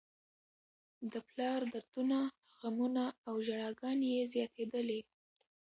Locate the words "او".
3.27-3.35